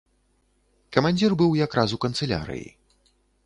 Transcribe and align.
Камандзір 0.97 1.31
быў 1.43 1.51
якраз 1.65 1.95
у 1.99 2.03
канцылярыі. 2.09 2.67